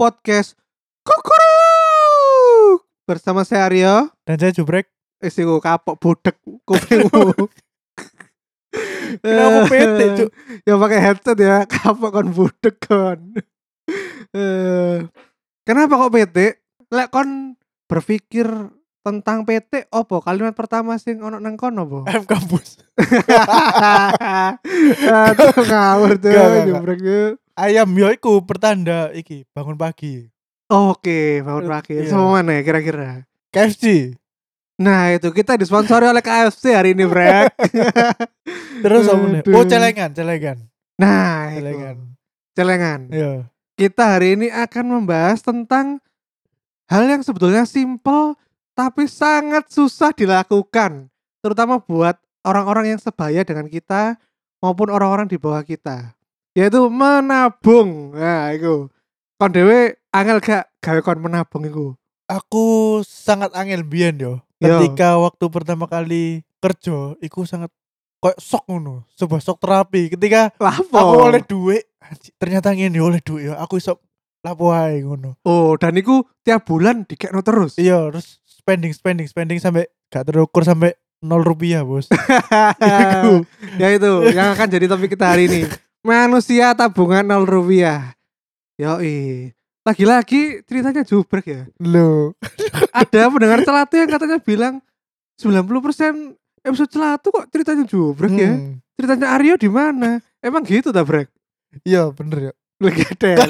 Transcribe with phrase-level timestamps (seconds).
[0.00, 0.56] Podcast
[1.04, 4.88] Kukuruk Bersama saya Aryo Dan saya jubrek.
[5.20, 7.36] Eh sih kapok budek kupingmu
[9.20, 10.30] Kenapa pete, Cuk?
[10.64, 13.36] Ya pakai headset ya Kapok kon budek kon
[14.32, 15.04] Eh,
[15.68, 16.38] Kenapa kok PT?
[16.88, 18.48] Lek kon berpikir
[19.04, 22.80] tentang PT opo kalimat pertama sing ono nang kono po M kampus.
[25.28, 26.64] Aduh ngawur tuh Gak, gak, gak.
[26.68, 27.28] jubrek tuh.
[27.60, 30.32] Ayam yo iku pertanda iki bangun pagi.
[30.72, 31.92] Oke, bangun pagi.
[32.00, 32.08] Iya.
[32.08, 33.28] Sama mana ya kira-kira?
[33.52, 34.16] KFC.
[34.80, 37.52] Nah itu kita disponsori oleh KFC hari ini Brek
[38.82, 39.44] Terus apa.
[39.52, 40.56] Oh, celengan, celengan.
[40.96, 41.96] Nah itu Celengan.
[42.56, 43.32] Celengan Iya.
[43.76, 46.00] Kita hari ini akan membahas tentang
[46.88, 48.40] Hal yang sebetulnya simple
[48.72, 51.12] Tapi sangat susah dilakukan
[51.44, 54.16] Terutama buat orang-orang yang sebaya dengan kita
[54.64, 56.16] Maupun orang-orang di bawah kita
[56.60, 58.92] Yaitu menabung Nah itu
[59.40, 61.96] Kon dewe angel gak gawe kon menabung itu
[62.30, 64.38] Aku sangat angel biyen yo.
[64.62, 64.78] Yo.
[64.78, 67.74] Ketika waktu pertama kali kerja, iku sangat
[68.22, 70.14] kayak sok ngono, sebuah sok terapi.
[70.14, 71.90] Ketika Lapo aku oleh duit,
[72.38, 73.58] ternyata ngene oleh duit yo.
[73.58, 73.98] Aku iso
[74.46, 75.42] lapo ae ngono.
[75.42, 80.62] Oh dan itu tiap bulan dikekno terus Iya, terus spending spending spending sampai gak terukur
[80.62, 80.94] sampai
[81.26, 82.06] nol rupiah, Bos.
[82.14, 83.42] Iku.
[83.82, 85.66] ya itu yang akan jadi topik kita hari ini
[86.00, 88.16] manusia tabungan nol rupiah
[88.74, 92.36] yoi lagi-lagi ceritanya jubrek ya Loh.
[92.94, 94.74] ada pendengar celatu yang katanya bilang
[95.36, 98.76] 90% episode celatu kok ceritanya jubrek ya Hmm.
[98.94, 101.28] ceritanya Aryo di mana emang gitu tak brek
[101.80, 102.52] Iya, bener ya.
[102.78, 103.30] lagi ada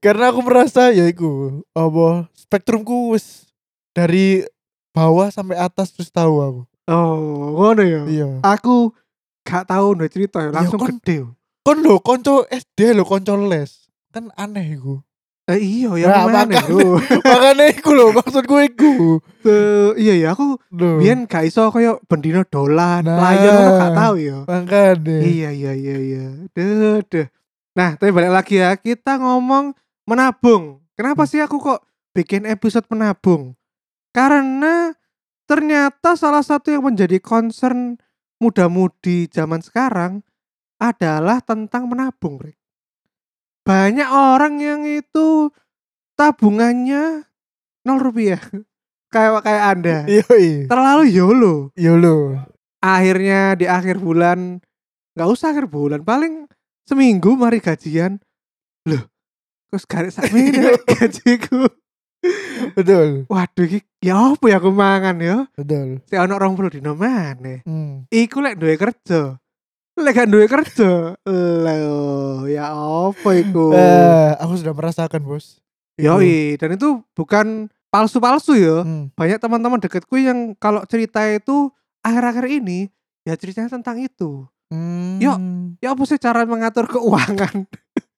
[0.00, 3.46] Karena aku merasa ya iku apa spektrumku wis
[3.90, 4.42] dari
[4.90, 6.62] bawah sampai atas terus tahu aku.
[6.84, 7.14] oh
[7.54, 8.28] ngono ya Iya.
[8.42, 8.90] aku
[9.42, 11.26] gak tahu nih cerita ya langsung kon- gede.
[11.60, 13.88] Kon lho konco SD lho konco les.
[14.10, 15.00] Kan aneh iku.
[15.44, 16.62] eh, iya ya Nah, makanya.
[17.20, 19.18] Makanya iku lho maksudku iku.
[19.42, 20.62] Tuh, iya ya aku.
[20.70, 23.18] Biyen gak iso koyo bendino dolan, Nah.
[23.18, 24.38] layan ngono gak tau ya.
[24.46, 25.16] Makanya.
[25.20, 26.24] Iya iya iya iya.
[26.50, 27.26] Duh, duh.
[27.74, 29.74] Nah, tapi balik lagi ya, kita ngomong
[30.06, 30.78] menabung.
[30.94, 33.58] Kenapa sih aku kok bikin episode menabung?
[34.10, 34.94] Karena
[35.44, 37.98] ternyata salah satu yang menjadi concern
[38.40, 40.24] muda-mudi zaman sekarang
[40.80, 42.56] adalah tentang menabung, Bre.
[43.62, 45.52] Banyak orang yang itu
[46.16, 47.28] tabungannya
[47.84, 48.40] nol rupiah.
[49.14, 49.98] kayak kayak Anda.
[50.08, 50.62] Iya, iya.
[50.66, 52.40] Terlalu YOLO Yo lho.
[52.80, 54.56] akhirnya di akhir bulan
[55.12, 56.48] nggak usah akhir bulan paling
[56.88, 58.16] seminggu mari gajian
[58.88, 59.04] loh
[59.68, 61.68] terus garis sakmene gajiku
[62.76, 63.24] Betul.
[63.26, 66.04] waduh iki ya apa ya aku mangan ya Betul.
[66.04, 68.04] si orang perlu dino maneh Hmm.
[68.08, 69.40] iku lek duwe kerja
[69.96, 71.96] lek gak duwe kerja lo
[72.46, 75.60] ya apa iku Eh, aku sudah merasakan, Bos.
[75.94, 76.16] Iku.
[76.16, 79.12] yoi dan itu bukan palsu-palsu ya Hmm.
[79.12, 81.68] banyak teman-teman deketku yang kalau cerita itu
[82.00, 82.88] akhir-akhir ini
[83.22, 85.18] ya ceritanya tentang itu Hmm.
[85.18, 85.36] Yuk.
[85.78, 87.66] ya apa sih cara mengatur keuangan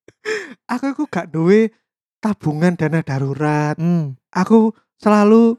[0.69, 1.73] aku itu gak duwe
[2.23, 4.15] tabungan dana darurat Hmm.
[4.31, 5.59] aku selalu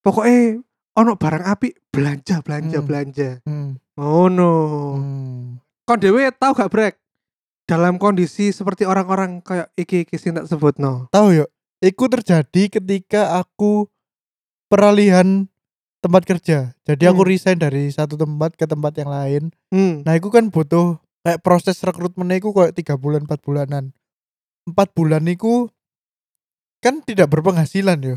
[0.00, 0.62] pokoknya
[0.94, 2.86] ono barang api belanja belanja Hmm.
[2.86, 3.70] belanja Hmm.
[3.98, 4.54] oh no
[4.96, 5.58] Hmm.
[5.82, 6.94] kon dewe tahu gak brek
[7.66, 11.46] dalam kondisi seperti orang-orang kayak iki iki sing tak sebut no Tahu ya,
[11.82, 13.90] itu terjadi ketika aku
[14.66, 15.50] peralihan
[15.98, 16.58] tempat kerja.
[16.86, 17.30] Jadi aku Hmm.
[17.34, 19.42] resign dari satu tempat ke tempat yang lain.
[19.74, 20.06] hmm.
[20.06, 23.90] Nah, itu kan butuh kayak proses rekrutmen itu kayak tiga bulan, empat bulanan.
[24.62, 25.66] Empat bulan itu
[26.86, 28.16] kan tidak berpenghasilan ya.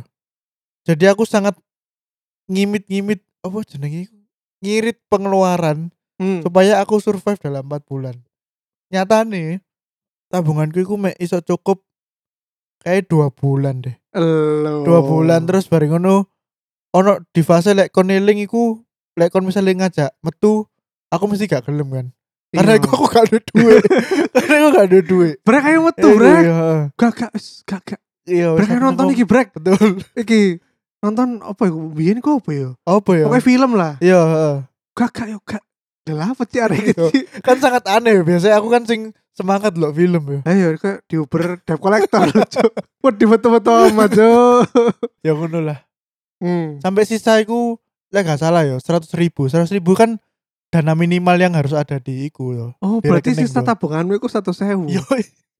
[0.85, 1.57] Jadi aku sangat
[2.45, 4.19] ngimit-ngimit apa jenenge iku?
[4.59, 5.87] ngirit pengeluaran
[6.19, 6.43] hmm.
[6.43, 8.15] supaya aku survive dalam empat bulan.
[8.91, 9.63] Nyata nih,
[10.27, 11.79] tabunganku itu mek iso cukup
[12.83, 13.95] kayak dua bulan deh.
[14.11, 14.83] Elo.
[14.83, 16.27] Dua bulan terus bareng ngono
[16.91, 18.81] ono di fase lek kon eling iku
[19.15, 20.65] lek kon misalnya ngajak metu
[21.07, 22.07] aku mesti gak gelem kan.
[22.49, 22.81] Karena Iya.
[22.81, 23.83] aku, aku gak ada duit.
[24.33, 25.35] Karena aku gak ada duit.
[25.45, 26.59] brek ayo metu Eh, brek Iya,
[26.97, 27.31] gak gak
[27.69, 28.49] gak gak iya.
[28.53, 29.99] brek nonton iki brek Betul.
[30.15, 30.61] iki
[30.99, 33.25] nonton apa ya biyen kok apa ya Apa ya?
[33.25, 34.55] pokoknya film lah Iya, heeh.
[34.93, 35.63] gak gak yo gak
[36.09, 37.05] lah apa sih arek Iya.
[37.07, 40.39] iki kan sangat aneh biasanya aku kan sing semangat loh film ya.
[40.45, 44.63] ayo kayak di Uber debt collector cuk Waduh betul-betul amat cuk
[45.21, 45.79] Ya ngono lah.
[46.37, 46.79] hmm.
[46.79, 47.77] Sampai sisa iku
[48.09, 49.45] lek gak salah ya seratus ribu.
[49.45, 50.17] Seratus ribu kan
[50.67, 52.71] dana minimal yang harus ada di iku loh.
[52.77, 55.01] oh Di berarti sisa tabunganmu iku satu sewu Yo,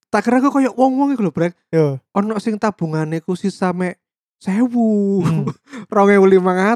[0.09, 2.01] tak kira kok kayak wong-wong iku lho brek yo.
[2.13, 4.01] ono sing tabungannya iku sisa mek
[4.41, 5.45] sewu Hmm.
[5.94, 6.75] rong ewu lima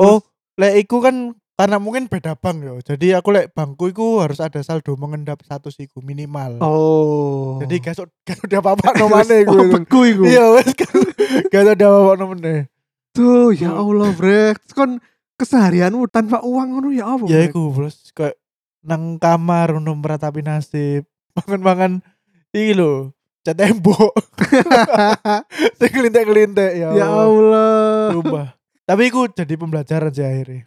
[0.00, 0.24] Oh,
[0.56, 2.80] lek iku kan karena mungkin beda bank yo.
[2.80, 6.56] Jadi aku lek bangku iku harus ada saldo mengendap satu siku minimal.
[6.64, 7.60] Oh.
[7.60, 9.60] Jadi gak sok gak ada apa-apa nomane iku.
[9.60, 10.24] Oh, beku iku.
[10.24, 10.96] Iya wes kan
[11.52, 12.72] gak ada apa-apa nomane.
[13.12, 14.56] Tuh, ya Allah, Brek.
[14.72, 15.02] Kon
[15.36, 17.28] keseharianmu tanpa uang ngono ya apa?
[17.28, 18.40] Ya iku bos kayak
[18.80, 21.04] nang kamar ngono meratapi nasib.
[21.36, 22.00] Mangan-mangan
[22.54, 23.14] iki lho,
[23.46, 24.12] cat tembok.
[25.78, 26.88] Sing kelintek-kelintek ya.
[26.94, 28.14] ya Allah.
[28.14, 28.46] Berubah.
[28.84, 30.66] Tapi iku jadi pembelajaran sih akhirnya.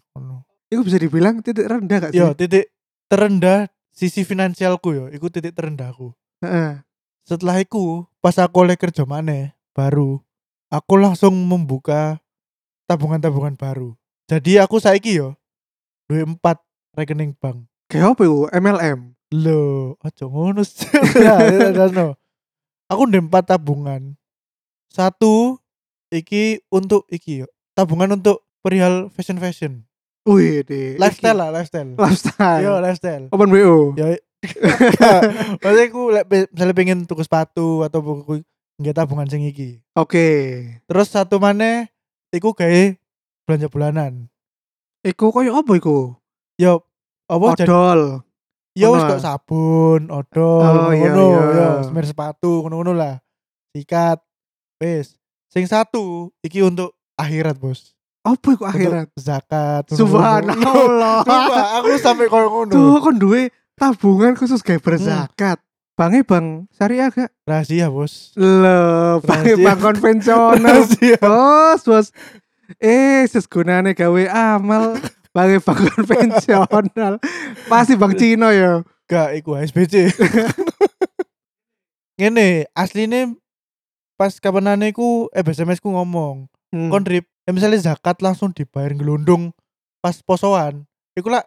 [0.71, 2.23] Itu bisa dibilang titik rendah gak sih?
[2.23, 2.71] Yo titik
[3.11, 6.15] terendah sisi finansialku yo, iku titik terendahku.
[6.41, 6.81] Heeh.
[7.27, 10.23] Setelah iku pas aku oleh kerja maneh baru
[10.73, 12.17] aku langsung membuka
[12.89, 13.93] tabungan-tabungan baru.
[14.25, 15.37] Jadi aku saiki yo
[16.09, 16.57] duwe empat
[16.97, 17.69] rekening bank.
[17.85, 18.49] Kayak apa iku?
[18.49, 18.99] MLM.
[19.33, 20.61] Loh, aja ngono.
[21.25, 21.41] Ya,
[21.73, 22.13] ya, no.
[22.85, 24.13] Aku ndek empat tabungan.
[24.93, 25.57] Satu
[26.13, 27.47] iki untuk iki yo.
[27.73, 29.89] Tabungan untuk perihal fashion fashion.
[30.29, 31.01] Wih, deh.
[31.01, 31.97] Lifestyle lah, lifestyle.
[31.97, 32.61] Lifestyle.
[32.61, 33.25] Yo, lifestyle.
[33.33, 33.97] Open BO.
[33.97, 34.13] Ya
[35.63, 36.01] Maksudnya aku
[36.51, 38.43] misalnya pengen tuku sepatu atau buku
[38.77, 39.79] nggak tabungan sing iki.
[39.95, 40.27] Oke.
[40.85, 41.87] Terus satu mana
[42.29, 42.83] iku gawe
[43.47, 44.27] belanja bulanan.
[45.03, 46.15] Iku koyo apa iku?
[46.59, 46.83] Yo
[47.31, 48.21] apa Odol.
[48.73, 51.41] Ya wis kok sabun, odol, Oh, iya, ngono iya.
[51.53, 53.15] ya, semer sepatu, ngono-ngono lah.
[53.71, 54.17] Sikat.
[54.77, 55.17] Wis.
[55.47, 57.93] Sing satu iki untuk akhirat, Bos.
[58.21, 59.07] Apa iku Untuk akhirat?
[59.15, 59.83] zakat.
[59.85, 59.99] ngono-ngono.
[59.99, 61.15] Subhanallah.
[61.27, 62.71] Sumpah, aku sampai koyo ngono.
[62.71, 63.41] Tuh kon duwe
[63.73, 65.61] tabungan khusus kayak berzakat.
[65.93, 67.29] Bangnya bang syariah gak?
[67.45, 68.33] Rahasia, Bos.
[68.33, 69.21] Bangnya
[69.53, 69.61] Rahasia.
[69.61, 70.57] bang konvensional.
[70.65, 71.19] Rahasia.
[71.21, 72.07] Bos, bos.
[72.79, 74.23] Eh, segunane gawe
[74.55, 74.97] amal
[75.33, 77.13] bangnya bang konvensional.
[77.71, 78.85] Pasti bang Cino ya.
[79.09, 80.09] Gak, iku SBC.
[82.21, 83.35] Ngene, asline
[84.13, 86.89] pas kapanane ku eh SMS ku ngomong, Hmm.
[86.89, 89.53] kon rip, ya misalnya zakat langsung dibayar gelundung
[90.01, 91.45] pas posoan, iku lah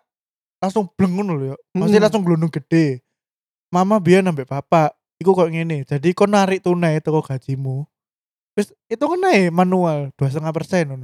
[0.62, 1.56] langsung bleng ngono lho ya.
[1.74, 2.06] Maksudnya Mm.
[2.06, 3.02] langsung gelundung gede.
[3.74, 5.82] Mama biar nambah bapak, iku kok ngene.
[5.82, 7.90] Jadi kon narik tunai teko gajimu.
[8.54, 10.94] Terus itu kan naik manual dua setengah persen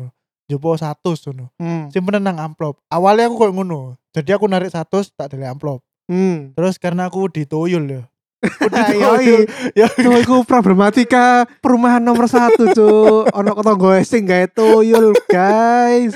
[0.53, 1.49] Jopo satu ngono.
[1.57, 1.89] Hmm.
[1.89, 2.77] Simpen nang amplop.
[2.93, 3.97] Awalnya aku kok ngono.
[4.13, 5.81] Jadi aku narik satu tak dari amplop.
[6.13, 6.53] Hmm.
[6.53, 8.03] Terus karena aku dituyul ya.
[8.93, 9.47] Yoi.
[9.79, 13.33] ya Tuh iku problematika perumahan nomor satu cuk.
[13.33, 16.13] Ono ketonggo sing gawe tuyul guys.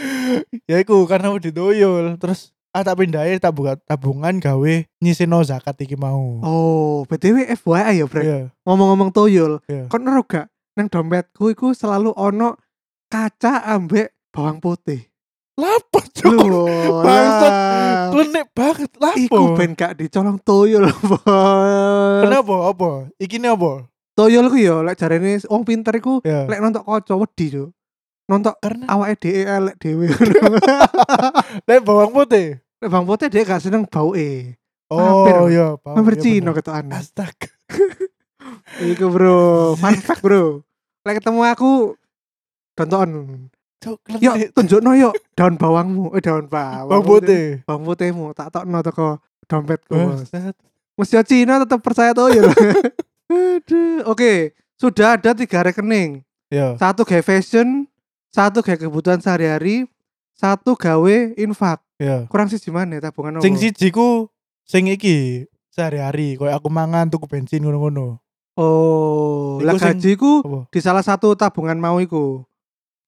[0.69, 2.19] ya iku karena aku dituyul.
[2.19, 6.43] Terus ah tak pindahin tak buka tabungan gawe nyisino zakat iki mau.
[6.45, 8.25] Oh, BTW FYI ya, Brek.
[8.27, 8.39] Iya.
[8.69, 9.89] Ngomong-ngomong tuyul, Iya.
[9.89, 12.61] kon ero gak nang dompetku iku selalu ono
[13.09, 15.01] kaca ambek bawang putih.
[15.57, 16.37] Lapo cuk?
[16.37, 16.69] Lho,
[17.01, 17.49] Bangsat.
[17.49, 18.13] lah.
[18.13, 19.17] Klenek banget lapo.
[19.17, 21.25] Iku ben gak dicolong tuyul, Bos.
[22.21, 22.55] Kenapa?
[22.69, 22.91] Apa?
[23.17, 23.89] Iki ne apa?
[24.13, 26.45] Tuyul ku ya lek jarene wong pinter iku Ya.
[26.45, 27.73] lek nonton kaca wedi Cuk.
[28.27, 30.07] Nonton Karena awake dhewe elek dhewe.
[31.65, 32.61] lek bawang putih.
[32.77, 34.61] Lek bawang putih dia gak seneng bauke.
[34.93, 35.75] Oh iya,
[36.21, 36.61] Cino bener.
[36.61, 36.93] ketokane.
[36.95, 37.49] Astaga.
[38.93, 40.61] Iku bro, fun fact bro.
[41.03, 41.97] Lek ketemu aku
[42.77, 43.11] tonton.
[43.81, 44.51] Klenek.
[44.57, 46.89] tunjukno yuk daun bawangmu, eh daun bawang.
[46.91, 47.45] Bawang putih.
[47.69, 49.09] Bawang putihmu tak tokno teko
[49.47, 49.95] dompetku.
[49.95, 50.27] Bos.
[50.33, 50.57] Bangsat.
[50.97, 52.49] Mesti Cina tetap percaya tuyul.
[53.29, 54.01] Aduh.
[54.09, 56.25] Oke, sudah ada tiga rekening.
[56.49, 56.73] Ya.
[56.81, 57.85] Satu gawe fashion,
[58.33, 59.85] satu gawe kebutuhan sehari-hari,
[60.33, 61.85] satu gawe infak.
[62.01, 62.25] Ya.
[62.33, 64.33] Kurang sih gimana tabungan Sing siji ku
[64.65, 68.21] sing iki sehari-hari koyo aku mangan tuku bensin ngono-ngono.
[68.57, 70.41] Oh, lah gajiku
[70.73, 72.41] di salah satu tabungan mau iku.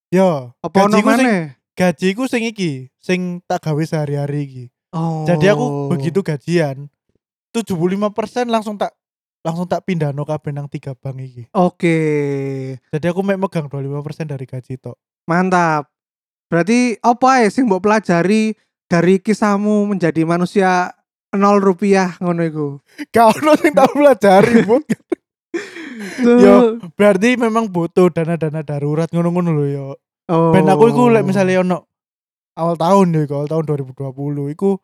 [0.09, 1.29] Ya, Apa gajiku sing
[1.77, 4.65] gajiku sing iki, sing tak gawe sehari-hari iki.
[4.89, 5.29] Oh.
[5.29, 6.89] Jadi aku begitu gajian
[7.53, 8.97] 75% langsung tak
[9.45, 11.45] langsung tak pindah no kabeh nang tiga bank iki.
[11.53, 11.99] Oke,
[12.89, 14.97] Jadi aku mek megang 25% dari gaji tok.
[15.29, 15.93] mantap.
[16.49, 18.57] Berarti apa ya sing mbok pelajari
[18.89, 20.97] dari kisahmu menjadi manusia
[21.37, 22.69] nol rupiah ngono iku?
[23.13, 24.89] Kau ono sing tak pelajari, Bud.
[26.25, 26.79] Yo.
[26.95, 29.87] Berarti memang butuh dana-dana darurat ngono-ngono lho yo.
[30.29, 30.53] Oh.
[30.53, 31.79] Ben aku iku lek misalnya ono
[32.59, 34.77] awal tahun iku, awal tahun 2020 iku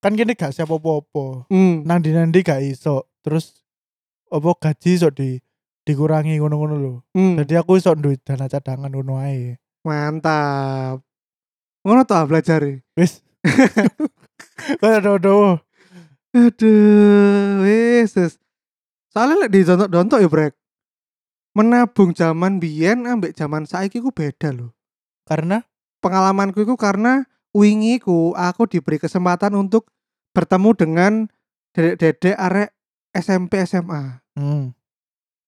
[0.00, 1.46] kan kene gak siapa apa-apa.
[1.52, 1.84] Hmm.
[1.84, 3.06] Nang di gak iso.
[3.20, 3.60] Terus
[4.32, 5.36] apa gaji iso di
[5.84, 6.94] dikurangi ngono-ngono lho.
[7.12, 7.34] hmm.
[7.44, 9.60] Jadi aku iso duit dana cadangan ngono ae.
[9.84, 11.04] Mantap.
[11.84, 12.62] Ngono to belajar.
[12.96, 13.24] Wis.
[14.80, 15.60] Kayak dodo.
[16.36, 18.12] Aduh, wis.
[19.10, 20.54] Soalnya lek dicontok-contok ya, Brek.
[21.58, 24.70] Menabung zaman biyen ambek zaman saiki ku beda loh.
[25.26, 25.66] Karena
[26.00, 29.92] Pengalamanku itu karena wingi ku aku diberi kesempatan untuk
[30.32, 31.12] bertemu dengan
[31.76, 32.72] dedek-dedek arek
[33.12, 34.24] SMP SMA.
[34.40, 34.72] hmm.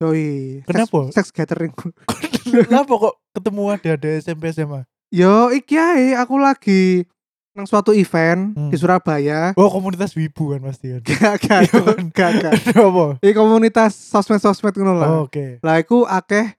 [0.05, 0.61] Yoi.
[0.69, 1.09] Kenapa?
[1.15, 1.73] Sex gathering.
[2.69, 4.85] Kenapa kok ketemu ada ada SMP SMA?
[5.09, 7.07] Yo iki ae aku lagi
[7.53, 8.71] nang suatu event Hmm.
[8.73, 9.53] di Surabaya.
[9.55, 11.01] Oh komunitas wibu kan pasti kan.
[11.05, 11.99] Gak gak Iya, kan?
[12.11, 12.53] gak gak.
[12.89, 13.07] Apa?
[13.31, 15.09] Komunitas sosmed-sosmed ngono lah.
[15.11, 15.61] Oh, Oke.
[15.61, 16.57] Lah iku akeh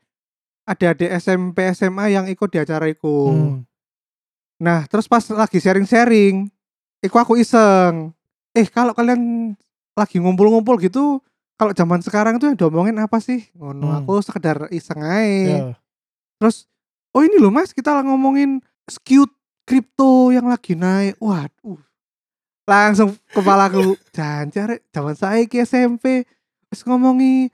[0.64, 3.34] adik-adik SMP SMA yang ikut di acara iku.
[3.34, 3.58] Hmm.
[4.58, 6.48] Nah, terus pas lagi sharing-sharing,
[7.02, 8.14] iku aku iseng.
[8.54, 9.54] Eh, kalau kalian
[9.92, 11.20] lagi ngumpul-ngumpul gitu,
[11.54, 13.50] kalau zaman sekarang tuh yang diomongin apa sih?
[13.54, 13.98] Ngono, Hmm.
[14.00, 15.26] aku sekedar iseng aja.
[15.28, 15.64] Ya.
[16.38, 16.70] Terus,
[17.12, 19.28] oh ini loh mas, kita ngomongin skewed
[19.74, 21.18] kripto yang lagi naik.
[21.18, 21.82] Waduh,
[22.64, 26.30] langsung kepalaku janjar zaman saya ke SMP,
[26.64, 27.50] terus ngomongi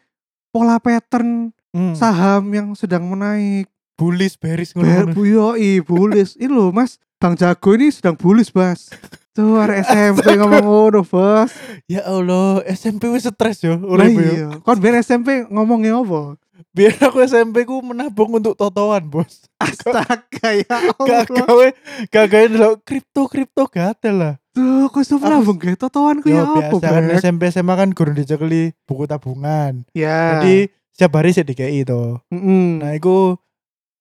[0.49, 1.93] pola pattern Hmm.
[1.93, 3.69] saham yang sedang menaik.
[3.93, 5.13] Bulis beris Ber ngono.
[5.13, 6.33] buyoi bullis.
[6.33, 8.89] Ini loh Mas, Bang Jago ini sedang bullis, Bas.
[9.31, 11.53] Tuh ada SMP ngomong ngono, Bos.
[11.85, 14.17] Ya Allah, SMP wis stres yo, urip yo.
[14.17, 14.47] iya.
[14.59, 16.41] Kon biar SMP ngomongnya apa?
[16.75, 19.47] Biar aku SMP ku menabung untuk totoan, Bos.
[19.59, 21.45] Astaga ya Gak Allah.
[21.47, 21.67] gawe
[22.11, 24.35] gak gawe ndelok kripto-kripto gatel lah.
[24.51, 27.03] Tuh, kok iso nabung ge totoan ku ya apa, biasa kan?
[27.15, 29.87] SMP SMA kan gurung dicekeli buku tabungan.
[29.95, 30.39] Ya.
[30.39, 32.19] Jadi setiap hari sih dikei to.
[32.33, 32.83] Mm-mm.
[32.83, 33.39] Nah, iku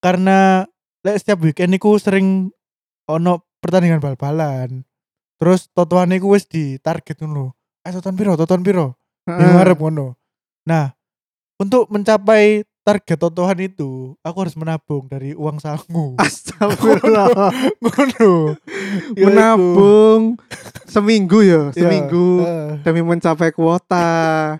[0.02, 0.66] karena
[1.06, 2.50] lek setiap weekend iku sering
[3.06, 4.82] ono pertandingan bal-balan.
[5.38, 7.54] Terus totoan iku wis ditarget ngono.
[7.86, 8.34] Eh totoan piro?
[8.34, 8.98] Totoan piro?
[9.30, 9.38] Heeh.
[9.38, 10.06] Yang ngarep ngono.
[10.66, 10.98] Nah,
[11.58, 16.16] untuk mencapai target totoan itu, aku harus menabung dari uang sangu.
[16.22, 17.52] Astagfirullah.
[17.78, 18.56] ngono.
[19.12, 19.24] Ya.
[19.28, 20.40] Menabung
[20.84, 22.70] seminggu ya, Ya, seminggu heeh.
[22.80, 24.56] demi mencapai kuota.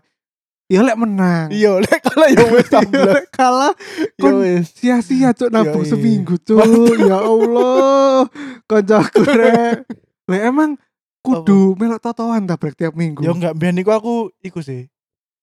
[0.69, 1.49] Ya lek menang.
[1.49, 3.09] Iya, lek kalau ya wis Ya, tambah.
[3.09, 4.37] lek kalah Ya kon
[4.69, 5.89] sia-sia cuk nabung Yoi.
[5.89, 6.61] seminggu cuk
[7.01, 8.29] ya Allah
[8.67, 9.89] koncoku rek
[10.29, 10.77] Lah emang
[11.25, 14.93] kudu melok totoan ta tiap minggu Ya enggak biyen iku aku iku sih.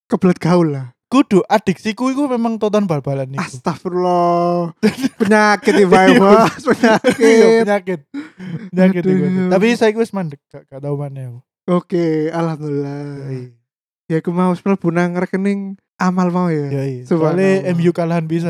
[0.06, 3.40] kebelet gaul lah Kudu adiksiku iku memang totoan bal-balan iku.
[3.40, 4.76] astagfirullah
[5.24, 8.00] penyakit ya Bang, Iya, Iya, penyakit penyakit.
[8.76, 9.48] Penyakit iku.
[9.48, 11.40] Tapi saya wis mandek, gak, gak tau mana aku.
[11.72, 13.56] oke alhamdulillah Yoi.
[14.06, 17.08] ya aku mau mlebu nang rekening amal mau ya Yoi.
[17.08, 18.44] Soalnya MU kalahan ya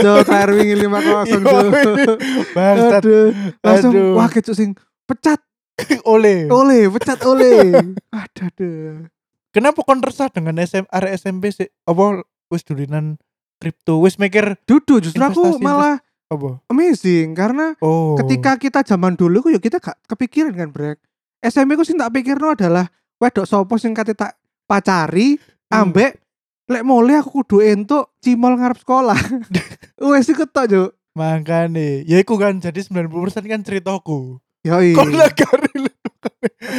[0.00, 2.18] cuk terakhir wingi 5-0 cuk
[2.50, 3.26] Bangsat aduh
[3.60, 4.72] langsung wah kecuk sing
[5.04, 5.38] pecat
[6.08, 6.48] oleh.
[6.48, 7.74] oleh pecat oleh
[8.08, 9.12] aduh aduh
[9.54, 11.70] Kenapa kon resah dengan SM area SMP sih?
[11.84, 12.20] Apa
[12.50, 13.22] wis dulinan
[13.56, 14.02] kripto?
[14.02, 16.58] Wis mikir Duduk justru aku malah apa?
[16.66, 18.18] amazing karena Oh.
[18.18, 20.98] ketika kita zaman dulu ya kita gak kepikiran kan brek
[21.38, 24.34] SMP ku sing tak pikirno adalah wedok sopo sing kate tak
[24.66, 25.94] pacari Hmm.
[25.94, 26.18] ambek
[26.66, 29.14] lek mulai aku kudu entuk cimol ngarep sekolah
[30.10, 33.06] wes iku tok juk Makane, ya iku kan jadi 90%
[33.44, 34.42] kan ceritaku.
[34.60, 35.86] yoi Kon lagari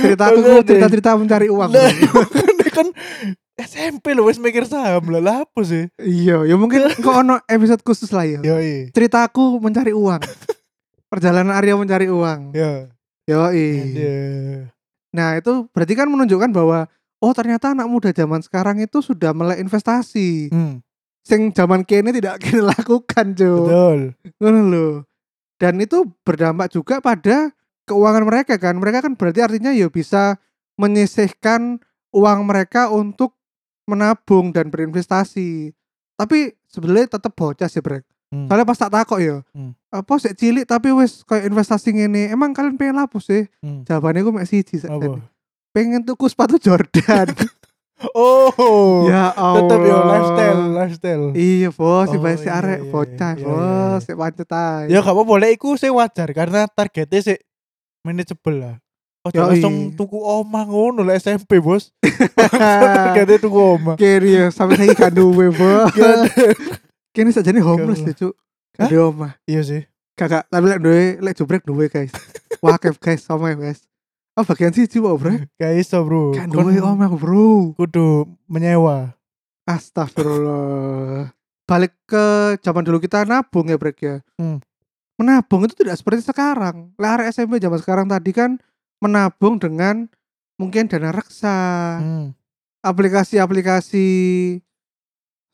[0.02, 0.64] ceritaku ku Makanya.
[0.64, 2.88] cerita-cerita mencari uang makane kan
[3.56, 5.88] SMP lo wis mikir saham lah, apa sih?
[5.98, 8.92] iya ya mungkin kok ono episode khusus lah ya Yoi.
[8.92, 10.20] ceritaku mencari uang
[11.08, 12.92] perjalanan Arya mencari uang Ya.
[13.24, 14.60] yoi Aduh.
[15.12, 19.58] Nah itu berarti kan menunjukkan bahwa oh ternyata anak muda zaman sekarang itu sudah melek
[19.58, 20.52] investasi.
[20.52, 20.84] Hmm,
[21.24, 23.64] Sing zaman kini tidak kini lakukan Jo.
[23.64, 24.00] betul.
[24.44, 24.88] Lho.
[25.56, 27.50] Dan itu berdampak juga pada
[27.86, 28.77] keuangan mereka kan.
[28.77, 30.42] Mereka kan berarti artinya ya bisa
[30.75, 31.80] menyisihkan
[32.12, 33.38] uang mereka untuk
[33.86, 35.72] menabung dan berinvestasi.
[36.18, 38.04] Tapi sebenarnya tetap bocah sih brek.
[38.34, 38.50] Hmm.
[38.50, 39.38] Soalnya pas tak takok ya.
[39.54, 39.72] Hmm.
[39.94, 42.34] Apa sih cilik tapi wis kayak investasi ngene.
[42.34, 43.46] Emang kalian pengen lapo sih?
[43.62, 43.86] Hmm.
[43.86, 44.84] Jawabannya gue masih siji
[45.75, 47.30] pengen tuku sepatu Jordan.
[48.12, 49.08] Oh.
[49.08, 49.72] ya Allah.
[49.72, 51.25] Tetep yo lifestyle, lifestyle.
[51.32, 54.04] Iya bos, si Oh, si iya, arek iya, bocah iya, bos, iya.
[54.04, 54.92] si pancet ae.
[54.92, 57.39] Ya gak apa boleh iku sih wajar karena targetnya sih
[58.06, 58.76] manageable lah.
[59.26, 59.58] Oh, Yoi.
[59.58, 61.90] langsung tuku omah ngono lah SMP, Bos.
[62.46, 63.98] targetnya tuku omah.
[63.98, 65.90] Kiri ya sampai saya gak duwe bos.
[67.10, 68.38] Kini sajane homeless deh cuk.
[68.78, 69.34] Gak ada omah.
[69.50, 69.82] Iya sih.
[70.14, 72.14] Kakak, tapi lek duwe lek jubrek duwe guys.
[72.62, 73.82] Wakif guys, sama guys.
[74.38, 75.32] Oh bagian siji kok bro.
[75.58, 76.38] Gak iso, Bro.
[76.38, 77.74] Gak duwe omah bro.
[77.74, 79.16] kudu menyewa.
[79.66, 81.34] Astagfirullah.
[81.66, 84.16] Balik ke zaman dulu kita nabung ya brek ya.
[84.38, 84.62] Hmm.
[85.16, 86.92] Menabung itu tidak seperti sekarang.
[87.00, 88.60] Lah arek SMP zaman sekarang tadi kan
[89.00, 90.12] menabung dengan
[90.56, 91.58] mungkin dana reksa,
[92.00, 92.32] Hmm.
[92.82, 94.08] aplikasi-aplikasi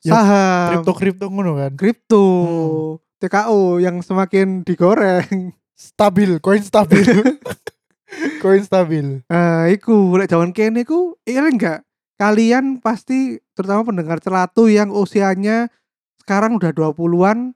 [0.02, 1.72] Ya, saham, Kripto-kripto ngono kan.
[1.78, 2.98] kripto, Hmm.
[3.22, 5.54] TKO yang semakin digoreng.
[5.78, 7.06] Stabil, koin stabil.
[8.42, 9.22] koin stabil.
[9.30, 11.86] Nah, iku lek zaman kene iku iya enggak?
[12.18, 15.70] Kalian pasti terutama pendengar celatu yang usianya
[16.18, 17.54] sekarang udah 20-an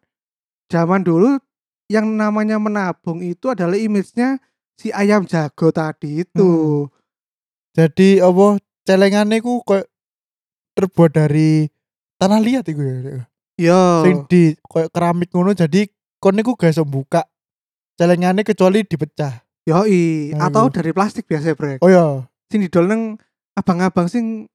[0.66, 1.38] zaman dulu
[1.86, 4.42] yang namanya menabung itu adalah image-nya
[4.74, 6.42] si ayam jago tadi itu.
[6.42, 6.92] Hmm.
[7.72, 9.86] Jadi apa celengannya ku kayak
[10.74, 11.68] terbuat dari
[12.16, 12.96] tanah liat iku ya.
[13.56, 13.82] Yo.
[14.04, 15.88] Sing di kayak keramik ngono jadi
[16.18, 17.24] kon niku gak iso buka
[17.96, 19.44] celengannya kecuali dipecah.
[19.66, 20.78] Yoi, Nah, atau iku.
[20.78, 21.82] dari plastik biasa brek.
[21.82, 23.02] Oh ya, Sing didol nang
[23.52, 24.46] abang-abang sing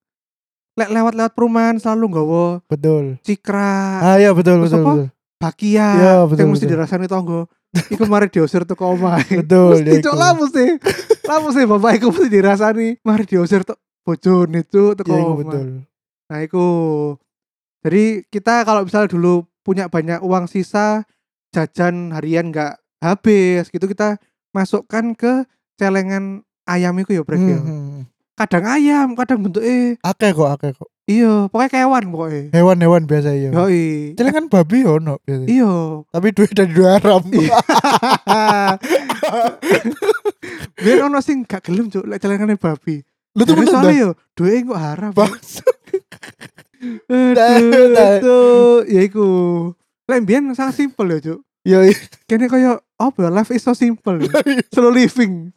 [0.73, 3.19] lewat-lewat perumahan selalu nggawa betul.
[3.21, 4.91] cikra, Ah ya betul Terus betul apa?
[4.95, 5.07] betul.
[5.41, 6.73] Bakia, Iya, betul, yang mesti betul.
[6.77, 7.41] dirasani tonggo.
[7.89, 9.17] Iku mari diusir tuh omah.
[9.41, 10.65] Betul, Mesti ya cok lah mesti.
[11.23, 12.87] Lah mesti bapak iku mesti dirasani.
[12.99, 15.35] Mari diusir tuh bojone cuk tuh iku omah.
[15.39, 15.65] betul.
[16.27, 16.65] Nah iku.
[17.81, 21.07] Jadi kita kalau misalnya dulu punya banyak uang sisa
[21.49, 24.21] jajan harian nggak habis gitu kita
[24.51, 27.57] masukkan ke celengan ayam itu ya brek ya.
[27.57, 28.01] Hmm, hmm.
[28.37, 30.89] Kadang ayam, kadang bentuk eh Akeh kok, akeh kok.
[31.11, 32.41] Iya, pokoknya kewan pokoknya.
[32.55, 33.49] Hewan-hewan biasa ya.
[33.51, 34.15] Yoi.
[34.15, 35.43] Celengan babi ono biasa.
[35.45, 35.73] Iya.
[36.07, 37.23] Tapi duit dari dua haram.
[37.27, 37.51] Iya.
[40.81, 43.03] Biar ono sing gak gelem cuk lek celengane babi.
[43.37, 45.11] Lu tuh bener soalnya yo duwe kok haram.
[46.81, 48.17] Aduh, Nah.
[48.17, 49.29] aduh, ya iku.
[50.09, 51.39] Lek mbiyen sangat simpel ya, Cuk.
[51.61, 51.93] Yo iya.
[52.25, 54.17] Kene koyo apa ya, life is so simple.
[54.25, 54.33] ya.
[54.73, 55.53] Slow living.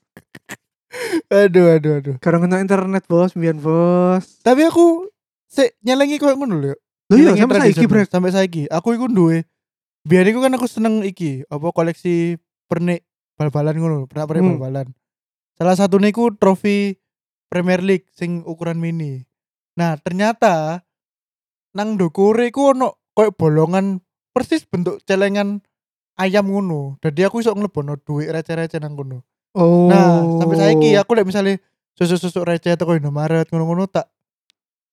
[1.32, 2.14] aduh aduh aduh.
[2.20, 4.36] Karena kena internet, Bos, mbiyen, Bos.
[4.44, 5.08] Tapi aku
[5.54, 6.74] sik nyelengi koyo ngono lho.
[7.10, 7.86] Lho iya, sampe saiki.
[7.86, 8.10] Brek.
[8.10, 8.66] Sampai saiki.
[8.66, 9.46] Aku iku duwe.
[10.02, 12.36] Biar iku kan aku seneng iki, apa koleksi
[12.68, 13.06] pernik
[13.40, 14.52] bal-balan ngono, pernah pernik Hmm.
[14.60, 14.86] bal-balan.
[15.56, 16.98] Salah satu niku trofi
[17.48, 19.24] Premier League sing ukuran mini.
[19.78, 20.82] Nah, ternyata
[21.72, 24.02] nang dokure iku ono koyo bolongan
[24.34, 25.62] persis bentuk celengan
[26.20, 26.98] ayam ngono.
[27.00, 29.22] Jadi aku iso nglebono duit receh-receh nang kono.
[29.54, 29.86] Oh.
[29.86, 31.58] Nah, sampai saiki aku lek misalnya
[31.94, 34.10] susu-susu receh teko Indomaret ngono-ngono tak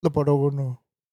[0.02, 0.68] lebono ngono.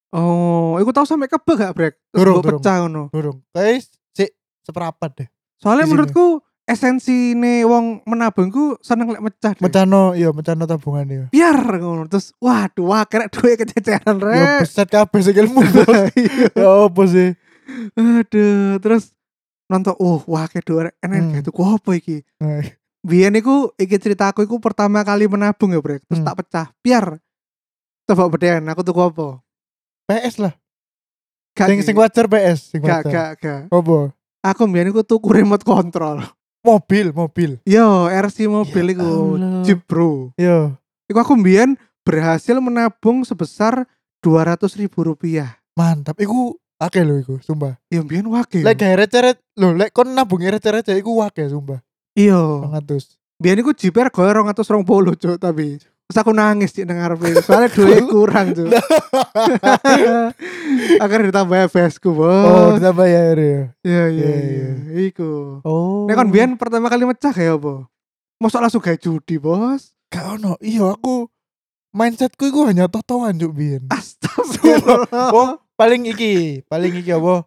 [0.09, 1.95] Oh, iku tau sampe kebe gak, Brek?
[2.11, 2.59] Durung, durung.
[2.59, 3.03] pecah ngono.
[3.09, 3.45] Durung.
[3.53, 4.33] Kayak sik
[4.65, 5.29] seperapat deh.
[5.59, 5.93] Soalnya Di sini.
[5.93, 6.27] menurutku
[6.65, 9.53] esensi wong menabungku seneng lek mecah.
[9.53, 9.61] deh.
[9.61, 11.25] Mecano, iya mecano tabungan ya.
[11.29, 14.65] Biar ngono terus waduh wah kena duit kececeran rek.
[14.65, 15.61] beset kabeh sikilmu.
[16.17, 16.57] Iya.
[16.57, 17.29] ya apa sih?
[17.93, 19.13] Aduh, terus
[19.67, 21.31] nonton oh wah kayak dua enak Hmm.
[21.35, 22.25] kayak tuh apa iki?
[22.39, 22.65] Nah,
[22.99, 26.03] Biyen iku iki ceritaku iku pertama kali menabung ya, Brek.
[26.03, 26.27] Terus Hmm.
[26.27, 26.67] tak pecah.
[26.81, 27.21] Biar
[28.09, 29.39] coba bedean aku tuh apa?
[30.09, 30.55] PS lah.
[31.53, 33.13] Gak, Sing sing wajar PS, sing gak, wajar.
[33.13, 33.63] gak, gak.
[33.69, 34.15] Apa?
[34.47, 36.23] Aku biyen iku tuku remote control.
[36.63, 37.51] Mobil, mobil.
[37.69, 39.63] Yo, RC mobil iku, Allah.
[39.67, 40.33] Jeep Bro.
[40.39, 40.75] Yo,
[41.09, 43.85] Iku aku biyen berhasil menabung sebesar
[44.21, 45.59] dua ratus ribu rupiah.
[45.75, 46.19] mantap.
[46.19, 47.79] Iku akeh lho iku, sumpah.
[47.91, 48.63] Ya biyen wake.
[48.67, 51.79] Lek gawe receret, lho lek kon nabung receh-receh iku akeh sumpah.
[52.19, 52.39] Iya.
[52.67, 53.15] 200.
[53.39, 58.01] Biyen iku Jeep R goyo 220 cuk tapi Terus aku nangis nang ngarepe soalnya duit
[58.13, 58.65] kurang cuk.
[61.05, 62.81] Akhirnya ditambah FS ku, Oh, Bos.
[62.81, 63.37] ditambah ya ya.
[63.37, 64.69] Iya iya iya, iya.
[65.13, 65.61] Iku.
[65.69, 66.09] Oh.
[66.09, 67.93] Nek kon biyen pertama kali mecah kayak apa?
[68.41, 69.93] Mosok langsung gawe judi, Bos.
[70.09, 70.57] Gak ono.
[70.65, 71.29] Iya aku
[71.93, 73.85] mindsetku iku hanya totoan juk biyen.
[73.93, 75.29] Astagfirullah.
[75.37, 77.45] oh, paling iki, paling iki apa?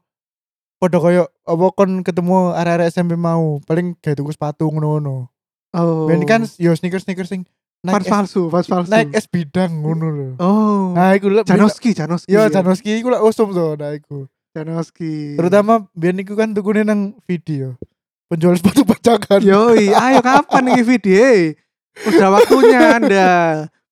[0.78, 5.34] Padha koyo apa kon ketemu arek-arek SMP mau, paling gawe tuku sepatu ngono-ngono.
[5.74, 6.06] Oh.
[6.06, 7.50] Ben kan yo sneakers-sneakers sing
[7.82, 8.90] naik es, palsu, fans palsu.
[8.94, 10.28] naik es bidang ngono lho.
[10.38, 10.94] Oh.
[10.94, 12.30] Nah, iku lek Janoski, Janoski.
[12.30, 14.30] Yo Janoski iku lek usum to nah iku.
[14.54, 15.40] Janoski.
[15.40, 17.80] Terutama biyen iku kan tukune nang video.
[18.30, 19.42] Penjual sepatu bacakan.
[19.44, 21.58] Yoi, ayo kapan nih video?
[22.08, 23.30] Udah waktunya Anda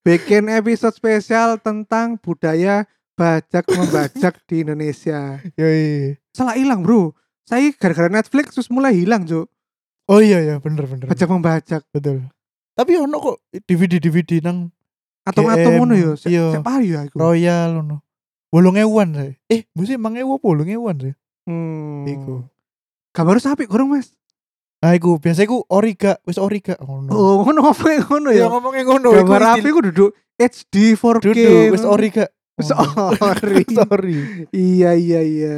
[0.07, 2.87] bikin episode spesial tentang budaya
[3.19, 5.43] bajak membajak di Indonesia.
[5.59, 6.15] Yoi.
[6.31, 7.11] Salah hilang, Bro.
[7.43, 9.49] Saya gara-gara Netflix terus mulai hilang, Cuk.
[10.07, 11.11] Oh iya ya, bener bener.
[11.11, 11.81] Bajak membajak.
[11.91, 12.29] Betul.
[12.79, 14.71] Tapi ono kok DVD DVD nang
[15.27, 16.11] Atom-atom GM, ngono ya.
[16.15, 16.47] Se- iya.
[16.49, 17.19] Siapa ya iku?
[17.19, 17.99] Royal ngono.
[18.49, 19.33] Bolong ewan saya.
[19.45, 21.13] Eh, mesti emang ewa bolong ewan saya.
[21.43, 22.07] Hmm.
[22.07, 22.47] Iku.
[23.11, 24.15] Gambar sapi gorong, Mas.
[24.79, 27.11] Nah, iku biasa iku origa, wis origa ngono.
[27.11, 28.45] Oh, ngono ngomongnya ngono ya ya.
[28.47, 29.07] ngomongnya ngono.
[29.11, 31.19] Gambar api ku duduk HD 4K.
[31.19, 32.25] Duduk, wis origa.
[32.63, 33.67] Sorry.
[33.77, 34.17] Sorry.
[34.49, 35.57] Iya iya iya.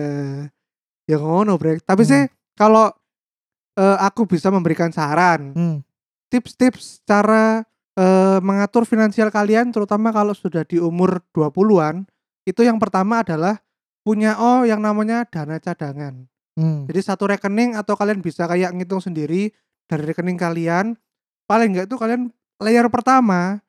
[1.05, 1.85] Ya ngono, Brek.
[1.85, 2.09] Tapi Hmm.
[2.09, 2.21] sih
[2.57, 2.89] kalau
[3.71, 5.77] eh, aku bisa memberikan saran, Hmm.
[6.31, 7.67] Tips-tips cara
[7.99, 12.07] eh, mengatur finansial kalian terutama kalau sudah di umur 20-an,
[12.47, 13.59] itu yang pertama adalah
[14.01, 16.25] punya oh yang namanya dana cadangan.
[16.57, 16.87] Hmm.
[16.89, 19.51] Jadi satu rekening atau kalian bisa kayak ngitung sendiri
[19.85, 20.97] dari rekening kalian.
[21.45, 22.31] Paling enggak itu kalian
[22.63, 23.59] layer pertama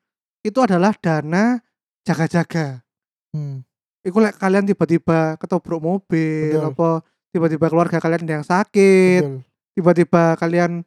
[0.43, 1.59] itu adalah dana
[2.07, 2.83] jaga-jaga.
[3.31, 3.63] Hmm.
[4.03, 6.69] Iku lek kalian tiba-tiba ketobrok mobil Betul.
[6.75, 6.89] apa
[7.31, 9.39] tiba-tiba keluarga kalian ada yang sakit, Betul.
[9.79, 10.83] tiba-tiba kalian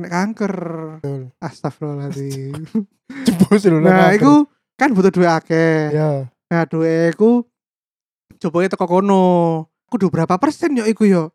[0.00, 0.54] kena kanker.
[1.04, 1.22] Betul.
[1.36, 2.64] Astagfirullahaladzim.
[3.28, 3.78] Jebus lho.
[3.84, 4.48] nah, iku
[4.80, 5.92] kan butuh duit akeh.
[5.92, 6.24] ya.
[6.48, 7.44] Nah, duit iku
[8.40, 9.24] coba teko kono.
[9.92, 11.34] Kudu berapa persen yo iku yo?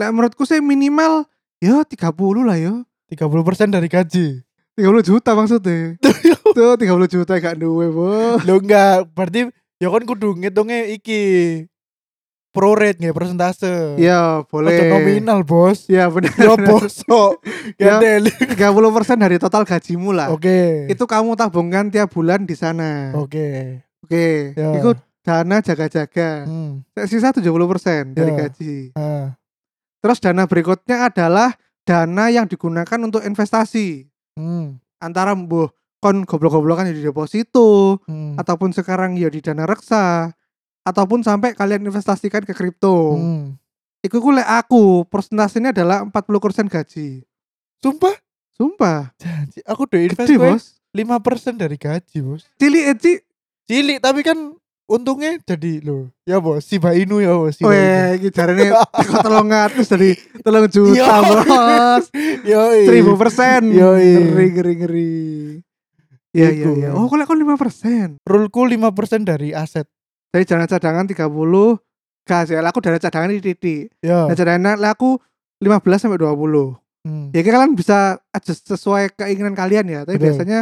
[0.00, 1.28] Lek menurutku sih minimal
[1.60, 2.08] yo 30
[2.48, 2.88] lah yo.
[3.12, 4.40] 30% dari gaji.
[4.78, 5.98] 30 juta maksudnya.
[6.56, 8.42] Tuh 30 juta gak duwe, Bos.
[8.46, 9.50] Lo enggak, berarti
[9.82, 11.22] ya kan kudu ngitungnya iki
[12.50, 13.94] pro rate nggih persentase.
[13.96, 14.74] Ya, boleh.
[14.74, 15.86] Ojo nominal, Bos.
[15.86, 16.34] Ya, benar.
[16.34, 17.38] Ya bosok.
[17.78, 17.96] Ya.
[18.02, 18.26] Gandel.
[18.28, 18.58] 30%
[19.16, 20.34] dari total gajimu lah.
[20.34, 20.90] Oke.
[20.90, 23.14] Itu kamu tabungkan tiap bulan di sana.
[23.14, 23.78] Oke.
[24.02, 24.52] Oke.
[24.58, 24.74] Ya.
[24.74, 26.44] Itu dana jaga-jaga.
[26.44, 26.82] Hmm.
[27.06, 28.38] Sisa 70% dari Ya.
[28.44, 28.76] gaji.
[28.98, 29.38] Ah.
[30.00, 31.54] Terus dana berikutnya adalah
[31.86, 34.08] dana yang digunakan untuk investasi.
[34.34, 34.80] Hmm.
[34.98, 38.34] Antara mbuh kon goblok-goblokan ya di deposito Hmm.
[38.34, 40.32] ataupun sekarang ya di dana reksa
[40.90, 43.14] ataupun sampai kalian investasikan ke kripto.
[43.16, 43.54] Hmm.
[44.02, 47.22] Iku ku lek aku persentasenya adalah 40% gaji.
[47.80, 48.16] Sumpah,
[48.60, 50.64] Sumpah, janji aku udah invest gede bos.
[50.92, 52.44] 5% dari gaji, Bos.
[52.58, 53.16] Cilik eci.
[53.64, 54.36] Cilik tapi kan
[54.90, 56.10] untungnya jadi lo.
[56.26, 56.66] Ya, Bos.
[56.66, 57.56] Si Inu ya, Bos.
[57.56, 61.14] Si Weh, iki jarane teko 300 dari 3 juta, Iya.
[61.22, 62.04] Bos.
[62.52, 62.60] Yo.
[62.84, 63.70] Seribu persen.
[63.70, 64.28] Yoi.
[64.28, 65.14] Ngeri ngeri ngeri.
[66.30, 66.90] Iya iya iya.
[66.92, 68.06] Oh, kok lek kon 5 persen.
[68.26, 69.86] Rulku 5% dari aset.
[70.30, 71.26] Dari dana cadangan 30
[72.22, 72.62] gas ya.
[72.62, 73.90] Lah, Aku dana cadangan di titik.
[74.00, 74.30] Ya.
[74.30, 75.18] Dana cadangan lah aku
[75.58, 76.78] 15 sampai 20.
[77.00, 77.32] Hmm.
[77.32, 80.00] Ya kalian bisa adjust sesuai keinginan kalian ya.
[80.04, 80.26] Tapi Betul.
[80.36, 80.60] biasanya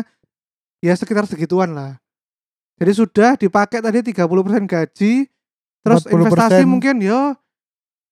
[0.81, 1.99] ya sekitar segituan lah.
[2.79, 4.25] Jadi sudah dipakai tadi 30%
[4.65, 5.27] gaji.
[5.83, 7.35] Terus 40% investasi mungkin ya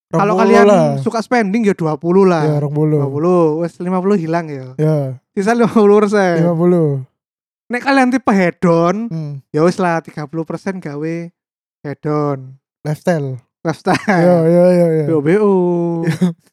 [0.07, 0.87] kalau 20 kalian lah.
[1.03, 2.45] suka spending ya 20 lah.
[2.47, 2.99] Ya, 20.
[2.99, 4.66] 20, wes 50 hilang ya.
[4.77, 4.99] Ya,
[5.35, 6.47] Sisa 50 persen.
[6.47, 7.03] 50.
[7.66, 9.33] Nek kalian tipe hedon, Hmm.
[9.51, 11.16] ya wes lah 30 persen gawe
[11.87, 12.59] hedon.
[12.83, 13.38] Lifestyle.
[13.66, 13.99] Lifestyle.
[14.07, 15.05] Ya, ya, ya, ya.
[15.11, 15.53] BO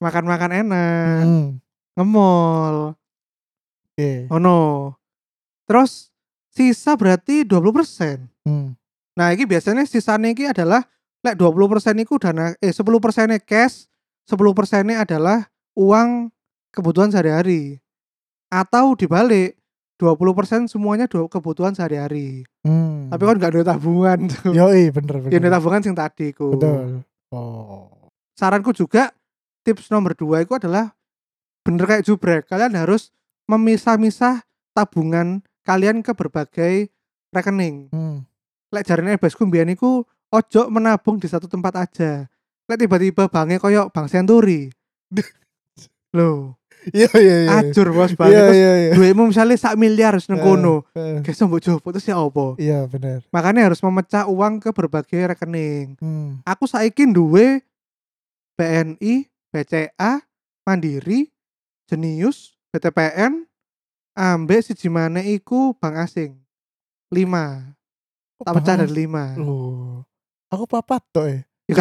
[0.04, 1.22] Makan-makan enak.
[1.26, 1.48] Hmm.
[1.94, 2.98] Ngemol.
[3.94, 4.26] Oke.
[4.34, 4.94] Oh no.
[5.70, 6.10] Terus
[6.50, 8.30] sisa berarti 20 persen.
[8.46, 8.74] Hmm.
[9.14, 10.82] Nah, ini biasanya sisanya ini adalah
[11.22, 13.86] lek 20 persen itu dana eh 10 persennya cash,
[14.26, 15.46] 10 persennya adalah
[15.78, 16.34] uang
[16.74, 17.78] kebutuhan sehari-hari.
[18.50, 19.58] Atau dibalik
[20.02, 22.44] 20% semuanya dua kebutuhan sehari-hari.
[22.66, 23.08] Hmm.
[23.14, 24.52] Tapi kan gak ada tabungan tuh.
[24.52, 25.32] Yoi, bener, bener.
[25.32, 26.58] Yang ada tabungan sing tadi ku.
[26.58, 27.06] Betul.
[27.30, 28.10] Oh.
[28.34, 29.14] Saranku juga
[29.62, 30.92] tips nomor dua itu adalah
[31.62, 32.50] bener kayak jubrek.
[32.50, 33.14] Kalian harus
[33.46, 34.42] memisah-misah
[34.74, 36.90] tabungan kalian ke berbagai
[37.32, 37.94] rekening.
[37.94, 38.26] Hmm.
[38.74, 40.04] Lek jarine bosku mbiyen iku
[40.34, 42.26] ojo menabung di satu tempat aja.
[42.66, 44.74] Lek tiba-tiba banknya koyo Bank Senturi.
[46.18, 46.58] Loh,
[46.92, 47.50] Iya, iya, iya.
[47.64, 48.36] ajur bos Iya, banget.
[48.44, 48.92] Terus iya, iya.
[48.94, 50.84] duitmu misalnya sak miliar wis nang Eh, kono.
[50.92, 51.24] eh.
[51.24, 52.46] Guys, mbok jopo terus ya apa?
[52.60, 53.24] Iya, bener.
[53.30, 55.96] Makanya harus memecah uang ke berbagai rekening.
[55.98, 56.44] Hmm.
[56.44, 57.64] Aku saiki duwe
[58.54, 60.22] BNI, BCA,
[60.64, 61.32] Mandiri,
[61.88, 63.46] Jenius, BTPN,
[64.14, 66.36] ambek siji maneh iku bank asing.
[67.14, 67.72] 5.
[68.42, 69.38] Tak pecah dari 5.
[69.38, 70.04] Loh.
[70.50, 71.42] Aku papat tok eh.
[71.64, 71.80] Ya.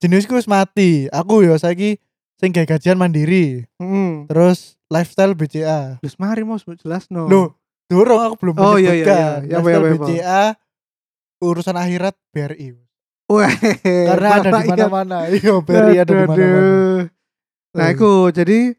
[0.00, 1.06] Jenisku wis mati.
[1.08, 2.02] Aku ya saiki
[2.38, 3.66] sing gajian mandiri.
[3.76, 4.10] Heeh.
[4.26, 5.98] Terus lifestyle BCA.
[6.00, 7.26] Terus mari mau jelas no.
[7.26, 9.26] Loh, dorong aku belum Oh, iya, iya, iya.
[9.44, 10.06] Ya, Lifestyle ya, apa, apa.
[10.06, 10.42] BCA
[11.38, 12.68] urusan akhirat BRI.
[13.28, 13.52] Wah,
[13.84, 14.70] Karena ada di rakyat.
[14.72, 15.18] mana-mana.
[15.28, 16.72] Iya, BRI ada di mana-mana.
[17.76, 18.72] Nah, iku jadi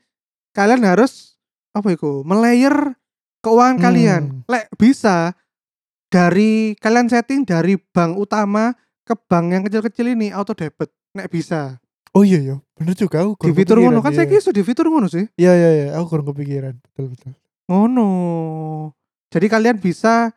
[0.52, 1.38] kalian harus
[1.72, 2.26] apa iku?
[2.26, 2.98] Melayer
[3.40, 3.86] keuangan Hmm.
[3.86, 4.24] kalian.
[4.50, 5.38] Lek bisa
[6.10, 8.74] dari kalian setting dari bank utama
[9.06, 10.90] ke bank yang kecil-kecil ini auto debit.
[11.14, 11.78] Nek bisa.
[12.14, 13.38] Oh iya ya, bener juga aku.
[13.46, 15.26] Di fitur ngono kan kepikiran, saya kira di fitur ngono sih.
[15.38, 16.74] Iya iya iya, aku kurang kepikiran.
[16.82, 17.32] Betul betul.
[17.70, 18.10] Ngono.
[19.30, 20.34] Jadi kalian bisa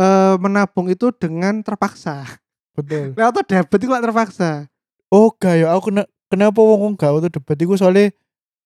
[0.00, 2.24] eh, menabung itu dengan terpaksa.
[2.74, 3.12] Betul.
[3.14, 4.66] Lek auto debit itu terpaksa.
[5.12, 8.10] Oh gak ya, aku kena kenapa wong wong gak auto debat iku soalnya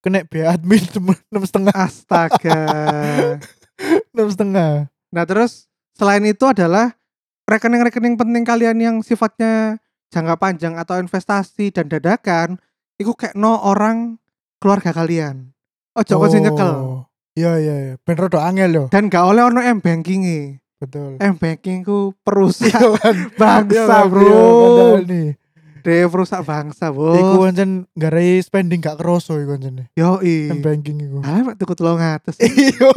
[0.00, 0.80] kena biaya admin
[1.34, 2.60] enam setengah Astaga.
[4.14, 4.72] enam setengah.
[5.12, 5.66] Nah terus
[5.98, 6.94] selain itu adalah
[7.50, 12.56] rekening-rekening penting kalian yang sifatnya jangka panjang atau investasi dan dadakan,
[12.96, 14.16] itu kayak no orang
[14.58, 15.52] keluarga kalian.
[15.98, 17.04] Ojo oh, sing nyekel.
[17.38, 18.84] Iya iya iya, ben rada angel yo.
[18.90, 21.18] Dan gak oleh ono m banking Betul.
[21.18, 23.16] M banking ku perusak Iya kan.
[23.34, 24.26] bangsa Iya kan, bro.
[24.26, 25.28] iya, nih.
[25.78, 27.38] Deh perusak bangsa Iku bos.
[27.46, 29.86] pancen garai spending gak kroso iku pancen.
[29.94, 31.22] Yo M banking iku.
[31.22, 32.38] Ah, mak tuku tolong atas.
[32.42, 32.90] Iya.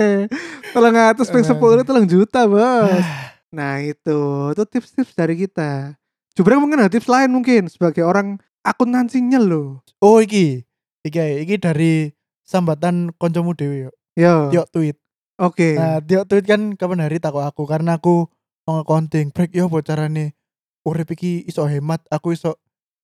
[0.76, 3.04] tolong atas ping sepuluh tolong juta bos.
[3.52, 4.20] Nah itu,
[4.52, 5.96] itu tips-tips dari kita.
[6.36, 9.80] Jubrek mungkin ada tips lain mungkin sebagai orang akuntansinya loh.
[10.04, 10.68] Oh iki.
[11.00, 12.12] Iki iki dari
[12.44, 13.92] sambatan koncomu dhewe yo.
[14.16, 15.00] Yo, Yo tweet.
[15.40, 15.76] oke.
[15.76, 18.28] Nah, Tio tweet kan kapan hari takut aku karena aku
[18.68, 20.36] mau accounting break yo apa carane
[20.84, 22.60] urip iki iso hemat, aku iso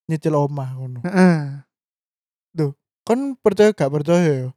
[0.07, 1.01] nyicil omah ngono.
[1.03, 1.65] Heeh.
[3.03, 4.49] Kon percaya gak percaya yo?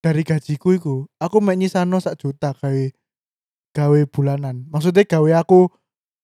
[0.00, 2.84] Dari gajiku iku, aku mek nyisano sak juta gawe
[3.76, 4.64] gawe bulanan.
[4.72, 5.68] Maksudnya gawe aku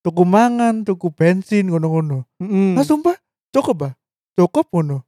[0.07, 2.23] tuku mangan, tuku bensin ngono-ngono.
[2.39, 2.79] Mm-mm.
[2.79, 3.19] Nah, sumpah
[3.51, 3.93] cukup bah.
[4.39, 5.03] Cukup ngono.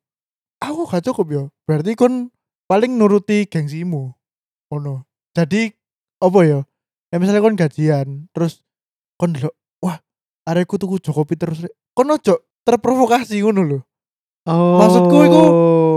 [0.58, 1.42] Aku gak cukup yo.
[1.62, 2.34] Berarti kon
[2.66, 4.10] paling nuruti gengsimu.
[4.68, 5.06] Ngono.
[5.30, 5.70] Jadi
[6.18, 6.66] apa yo?
[7.08, 8.60] Ya misalnya kon gajian, terus
[9.14, 10.02] kon delok, wah,
[10.44, 11.62] areku tuku Jokopi terus.
[11.62, 12.34] Rek." Kon ojo
[12.66, 13.78] terprovokasi ngono lho.
[14.44, 14.76] Oh.
[14.82, 15.54] Maksudku iku-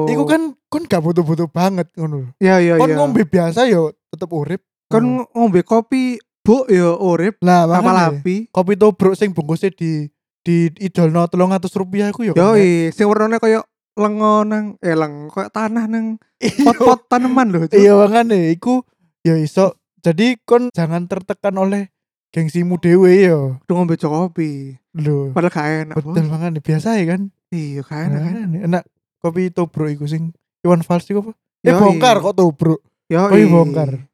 [0.08, 2.30] Iku kan kon gak butuh-butuh banget ngono lho.
[2.38, 2.98] ya ya Kon ya.
[3.02, 4.62] ngombe biasa yo tetep urip.
[4.88, 5.26] Kon Ngono.
[5.34, 8.49] ngombe kopi bu ya urip Lah apa makanya, lapi.
[8.49, 10.10] kopi tobruk sing bungkusnya di
[10.41, 12.34] di idolno 300 rupiah iku yo.
[12.34, 12.89] Yo kena.
[12.89, 13.62] sing warnane koyo
[13.93, 16.65] lengo nang eh leng koyo tanah nang Iya.
[16.65, 17.69] pot-pot tanaman lho.
[17.69, 17.77] Cuk.
[17.77, 18.82] Iya makanya iku
[19.21, 19.77] ya iso.
[20.01, 21.93] Jadi kon jangan tertekan oleh
[22.34, 23.62] gengsimu dewe yo.
[23.69, 24.82] Udah ngombe kopi.
[24.97, 25.30] Lho.
[25.38, 25.95] Padahal gak enak.
[26.01, 26.25] Betul
[26.65, 27.21] biasa ya kan.
[27.54, 28.21] Iya, gak enak.
[28.25, 28.49] kan.
[28.65, 28.84] Enak
[29.21, 30.34] kopi tobruk iku sing
[30.65, 31.32] Iwan Fals iku apa?
[31.62, 31.77] Eh Yoi.
[31.77, 32.82] bongkar kok tobruk.
[33.06, 33.30] Yo.
[33.30, 34.10] Bongkar.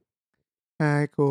[0.78, 1.30] Iku.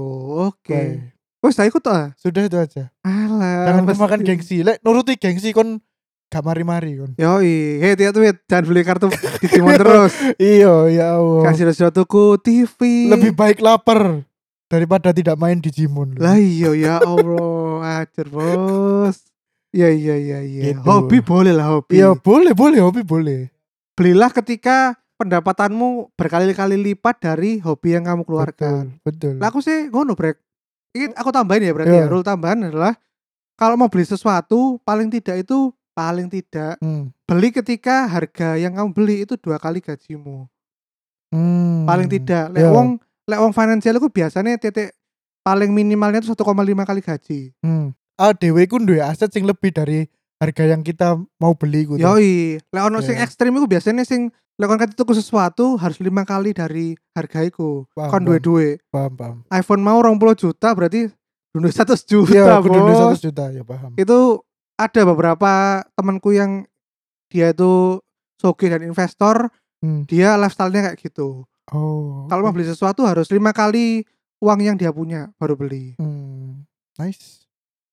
[0.51, 0.75] Oke.
[0.75, 1.17] Baik.
[1.47, 2.11] Wes tak ikut ah.
[2.19, 2.91] Sudah itu aja.
[3.07, 3.71] Alah.
[3.71, 4.67] Jangan kemakan gengsi.
[4.67, 5.79] Lek nuruti gengsi kon
[6.27, 7.15] gak mari-mari kon.
[7.15, 9.07] Yo, hei tiap tweet jangan beli kartu
[9.43, 10.13] Digimon terus.
[10.43, 11.43] Iya ya Allah.
[11.47, 12.03] Kasih sesuatu
[12.43, 12.79] TV.
[13.15, 14.27] Lebih baik lapar
[14.67, 16.19] daripada tidak main Digimon.
[16.19, 19.23] Lah iya ya Allah, ajar bos.
[19.71, 20.63] Iya iya iya iya.
[20.75, 20.83] Gitu.
[20.83, 22.03] Hobi boleh lah hobi.
[22.03, 23.41] Iya boleh boleh hobi boleh.
[23.95, 28.97] Belilah ketika pendapatanmu berkali-kali lipat dari hobi yang kamu keluarkan.
[29.03, 29.37] Betul.
[29.37, 29.43] betul.
[29.43, 30.37] Lah aku sih ngono brek.
[30.93, 32.05] Ini aku tambahin ya berarti Iya.
[32.05, 32.09] ya.
[32.09, 32.97] Rule tambahan adalah
[33.57, 37.09] kalau mau beli sesuatu paling tidak itu paling tidak Hmm.
[37.25, 40.45] beli ketika harga yang kamu beli itu dua kali gajimu.
[41.33, 41.85] Hmm.
[41.85, 42.53] Paling tidak.
[42.53, 42.73] Lek Iya.
[42.73, 42.89] wong
[43.27, 44.93] lek wong finansial itu biasanya titik
[45.41, 47.41] paling minimalnya itu 1,5 kali gaji.
[47.61, 47.93] Hmm.
[48.17, 51.97] Ah dewe ku duwe aset sing lebih dari harga yang kita mau beli tuh.
[51.97, 53.25] Yoi, lek ono sing Iya.
[53.25, 57.85] ekstrim itu biasanya sing lek kon kate tuku sesuatu harus lima kali dari harga iku.
[57.93, 58.27] Paham, Kon paham.
[58.29, 58.69] duwe-duwe.
[58.89, 59.37] Paham paham.
[59.49, 61.09] iPhone mau 20 juta berarti
[61.53, 63.17] dunia 100 juta, Iya, Bos.
[63.17, 63.97] 100 juta ya paham.
[63.97, 64.45] Itu
[64.77, 65.53] ada beberapa
[65.97, 66.69] temanku yang
[67.27, 68.05] dia itu
[68.37, 69.49] soge dan investor,
[69.81, 70.05] Hmm.
[70.05, 71.45] dia lifestyle-nya kayak gitu.
[71.73, 72.29] Oh.
[72.29, 74.05] Kalau mau beli sesuatu harus lima kali
[74.39, 75.97] uang yang dia punya baru beli.
[75.97, 76.65] Hmm.
[76.97, 77.49] Nice.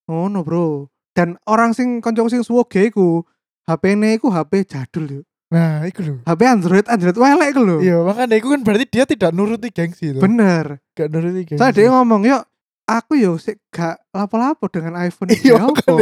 [0.05, 0.91] Oh no bro.
[1.13, 3.21] Dan orang sing konco sing suwoge iku
[3.63, 5.25] HP-ne iku HP jadul yuk.
[5.53, 6.15] Nah, iku lho.
[6.25, 7.77] HP Android Android welek iku lho.
[7.77, 10.17] Iya, makanya iku kan berarti dia tidak nuruti gengsi itu.
[10.17, 10.81] Bener.
[10.97, 11.61] Gak nuruti gengsi.
[11.61, 12.41] Soalnya dia ngomong, yuk
[12.89, 15.97] aku yo sik gak lapo-lapo dengan iPhone Iya, iki opo.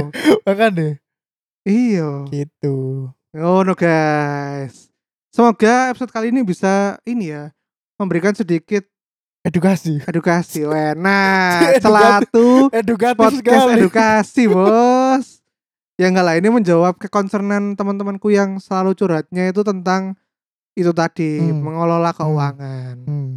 [0.48, 0.96] makanya
[1.68, 2.32] Iya.
[2.32, 2.76] gitu.
[3.36, 4.88] Oh no guys.
[5.30, 7.52] Semoga episode kali ini bisa ini ya
[7.96, 8.88] memberikan sedikit
[9.42, 10.00] Edukasi.
[10.04, 10.62] edukasi.
[10.70, 11.82] Edukasi.
[11.82, 12.72] celatu
[13.14, 13.74] podcast sekali.
[13.80, 14.70] edukasi, Bos.
[16.00, 20.16] Ya enggak lah, ini menjawab kekonsernan teman-temanku yang selalu curhatnya itu tentang
[20.74, 21.62] itu tadi, Hmm.
[21.68, 22.96] mengelola keuangan.
[23.04, 23.32] Hmm.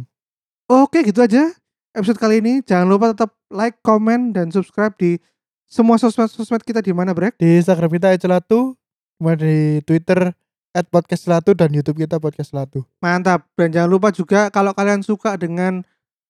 [0.71, 1.51] Oke, gitu aja
[1.95, 2.63] episode kali ini.
[2.63, 5.19] Jangan lupa tetap like, comment, dan subscribe di
[5.65, 7.39] semua sosmed-sosmed kita di mana, Brek?
[7.39, 8.75] Di Instagram kita Celatu,
[9.17, 10.31] kemudian di Twitter
[10.75, 12.83] at podcast Celatu dan YouTube kita podcast Celatu.
[12.99, 13.47] Mantap.
[13.55, 15.83] Dan jangan lupa juga kalau kalian suka dengan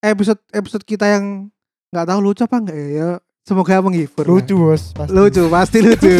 [0.06, 1.50] episode-episode kita yang
[1.90, 3.10] nggak tahu lucu apa enggak ya, ya
[3.46, 4.26] semoga menghibur.
[4.26, 4.90] Lucu bos.
[4.92, 5.14] Pasti.
[5.14, 6.16] Lucu, pasti lucu.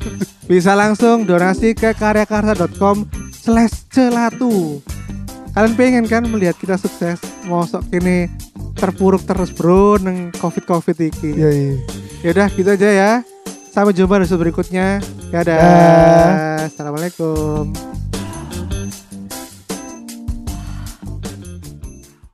[0.50, 4.78] Bisa langsung donasi ke karyakarsa.com slash celatu.
[5.56, 7.16] Kalian pengen kan melihat kita sukses?
[7.48, 8.28] Mosok kini
[8.76, 11.32] terpuruk terus bro neng covid-covid iki.
[11.32, 11.74] Iya iya.
[12.20, 13.12] Ya udah gitu aja ya.
[13.72, 15.00] Sampai jumpa di episode berikutnya.
[15.32, 15.56] Dadah.
[15.58, 16.68] Dah.
[16.68, 17.72] Assalamualaikum.